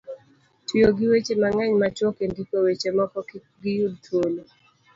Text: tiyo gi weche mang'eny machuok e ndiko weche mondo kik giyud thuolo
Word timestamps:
tiyo 0.65 0.89
gi 0.97 1.05
weche 1.11 1.33
mang'eny 1.41 1.73
machuok 1.81 2.17
e 2.25 2.27
ndiko 2.31 2.55
weche 2.65 2.89
mondo 2.97 3.19
kik 3.29 3.45
giyud 3.61 3.93
thuolo 4.05 4.43